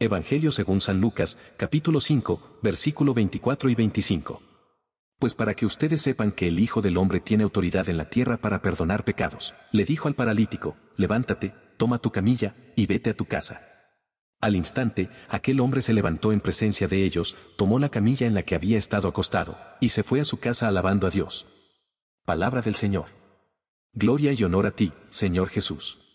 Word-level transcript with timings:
Evangelio 0.00 0.52
según 0.52 0.80
San 0.80 1.00
Lucas, 1.00 1.38
capítulo 1.56 1.98
5, 1.98 2.60
versículo 2.62 3.14
24 3.14 3.68
y 3.68 3.74
25. 3.74 4.40
Pues 5.18 5.34
para 5.34 5.54
que 5.54 5.66
ustedes 5.66 6.02
sepan 6.02 6.30
que 6.30 6.46
el 6.46 6.60
Hijo 6.60 6.80
del 6.80 6.96
Hombre 6.96 7.18
tiene 7.18 7.42
autoridad 7.42 7.88
en 7.88 7.96
la 7.96 8.08
tierra 8.08 8.36
para 8.36 8.62
perdonar 8.62 9.04
pecados, 9.04 9.56
le 9.72 9.84
dijo 9.84 10.06
al 10.06 10.14
paralítico, 10.14 10.76
levántate, 10.96 11.52
toma 11.78 11.98
tu 11.98 12.12
camilla, 12.12 12.54
y 12.76 12.86
vete 12.86 13.10
a 13.10 13.16
tu 13.16 13.24
casa. 13.24 13.60
Al 14.40 14.54
instante, 14.54 15.10
aquel 15.28 15.58
hombre 15.58 15.82
se 15.82 15.92
levantó 15.92 16.30
en 16.30 16.40
presencia 16.40 16.86
de 16.86 17.02
ellos, 17.02 17.34
tomó 17.56 17.80
la 17.80 17.88
camilla 17.88 18.28
en 18.28 18.34
la 18.34 18.44
que 18.44 18.54
había 18.54 18.78
estado 18.78 19.08
acostado, 19.08 19.58
y 19.80 19.88
se 19.88 20.04
fue 20.04 20.20
a 20.20 20.24
su 20.24 20.38
casa 20.38 20.68
alabando 20.68 21.08
a 21.08 21.10
Dios. 21.10 21.44
Palabra 22.24 22.62
del 22.62 22.76
Señor. 22.76 23.06
Gloria 23.94 24.32
y 24.32 24.44
honor 24.44 24.68
a 24.68 24.70
ti, 24.70 24.92
Señor 25.08 25.48
Jesús. 25.48 26.07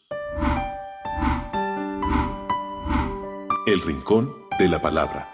El 3.66 3.80
Rincón 3.80 4.36
de 4.60 4.68
la 4.68 4.82
Palabra. 4.82 5.30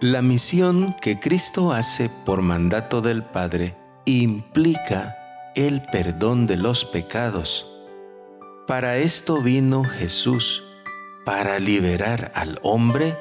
La 0.00 0.22
misión 0.22 0.96
que 0.98 1.20
Cristo 1.20 1.72
hace 1.72 2.08
por 2.24 2.40
mandato 2.40 3.02
del 3.02 3.22
Padre 3.22 3.76
implica 4.06 5.14
el 5.54 5.82
perdón 5.82 6.46
de 6.46 6.56
los 6.56 6.86
pecados. 6.86 7.70
Para 8.66 8.96
esto 8.96 9.42
vino 9.42 9.84
Jesús, 9.84 10.64
para 11.26 11.58
liberar 11.58 12.32
al 12.34 12.58
hombre 12.62 13.18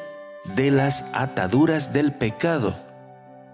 de 0.55 0.71
las 0.71 1.13
ataduras 1.13 1.91
del 1.91 2.13
pecado. 2.13 2.73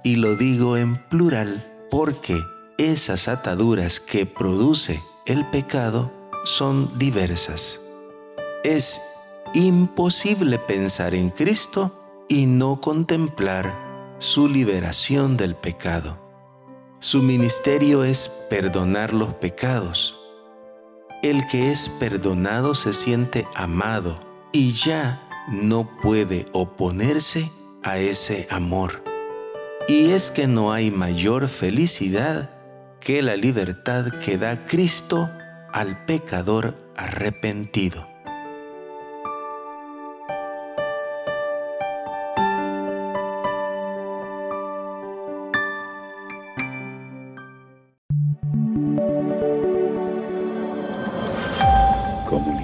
Y 0.03 0.17
lo 0.17 0.36
digo 0.36 0.78
en 0.78 1.03
plural 1.09 1.66
porque 1.89 2.39
esas 2.78 3.28
ataduras 3.28 4.00
que 4.00 4.28
produce 4.28 5.02
el 5.26 5.50
pecado 5.50 6.12
son 6.45 6.95
diversas. 7.00 7.89
Es 8.63 9.02
imposible 9.54 10.59
pensar 10.59 11.16
en 11.16 11.30
Cristo 11.30 12.26
y 12.27 12.45
no 12.45 12.81
contemplar 12.81 13.73
su 14.17 14.50
liberación 14.50 15.38
del 15.38 15.56
pecado. 15.56 16.17
Su 17.00 17.22
ministerio 17.22 18.03
es 18.03 18.28
perdonar 18.50 19.14
los 19.14 19.34
pecados. 19.36 20.17
El 21.23 21.47
que 21.47 21.72
es 21.72 21.88
perdonado 21.88 22.75
se 22.75 22.92
siente 22.92 23.47
amado 23.56 24.19
y 24.52 24.73
ya 24.73 25.22
no 25.50 25.89
puede 26.02 26.45
oponerse 26.52 27.50
a 27.81 27.97
ese 27.97 28.45
amor. 28.52 29.02
Y 29.88 30.12
es 30.12 30.31
que 30.31 30.47
no 30.47 30.73
hay 30.73 30.91
mayor 30.91 31.47
felicidad 31.47 32.50
que 33.00 33.22
la 33.22 33.38
libertad 33.38 34.19
que 34.23 34.38
da 34.38 34.66
Cristo 34.66 35.30
al 35.72 36.03
pecador 36.03 36.75
arrepentido. 36.97 38.19